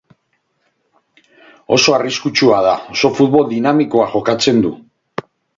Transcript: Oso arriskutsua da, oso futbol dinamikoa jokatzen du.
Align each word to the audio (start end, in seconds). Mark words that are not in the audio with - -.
Oso 1.77 1.95
arriskutsua 1.99 2.63
da, 2.69 2.73
oso 2.97 3.13
futbol 3.21 3.49
dinamikoa 3.55 4.11
jokatzen 4.15 4.69
du. 4.69 4.77